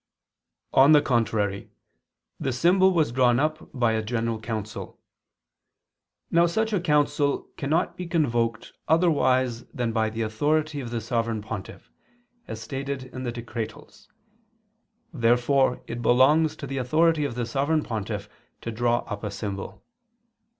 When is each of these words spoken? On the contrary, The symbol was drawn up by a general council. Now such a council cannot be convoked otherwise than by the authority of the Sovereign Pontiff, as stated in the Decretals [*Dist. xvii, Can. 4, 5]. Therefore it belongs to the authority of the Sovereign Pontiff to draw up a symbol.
On 0.73 0.93
the 0.93 1.01
contrary, 1.03 1.69
The 2.39 2.51
symbol 2.51 2.91
was 2.91 3.11
drawn 3.11 3.39
up 3.39 3.69
by 3.71 3.91
a 3.91 4.01
general 4.01 4.39
council. 4.39 4.99
Now 6.31 6.47
such 6.47 6.73
a 6.73 6.79
council 6.81 7.51
cannot 7.55 7.97
be 7.97 8.07
convoked 8.07 8.73
otherwise 8.87 9.63
than 9.65 9.91
by 9.91 10.09
the 10.09 10.23
authority 10.23 10.79
of 10.79 10.89
the 10.89 11.01
Sovereign 11.01 11.43
Pontiff, 11.43 11.91
as 12.47 12.59
stated 12.59 13.03
in 13.13 13.21
the 13.25 13.31
Decretals 13.31 14.07
[*Dist. 14.07 14.07
xvii, 14.07 14.11
Can. 14.17 15.19
4, 15.19 15.19
5]. 15.19 15.21
Therefore 15.21 15.81
it 15.85 16.01
belongs 16.01 16.55
to 16.55 16.65
the 16.65 16.77
authority 16.79 17.23
of 17.23 17.35
the 17.35 17.45
Sovereign 17.45 17.83
Pontiff 17.83 18.27
to 18.61 18.71
draw 18.71 19.01
up 19.05 19.23
a 19.23 19.29
symbol. 19.29 19.83